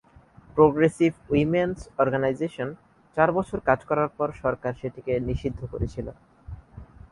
Progressive 0.55 1.11
women's 1.29 1.77
organization 2.01 2.69
চার 3.17 3.29
বছর 3.37 3.57
কাজ 3.67 3.79
করার 3.89 4.09
পর 4.17 4.27
সরকার 4.43 4.73
সেটিকে 4.81 5.13
নিষিদ্ধ 5.27 5.59
করেছিল। 5.73 6.07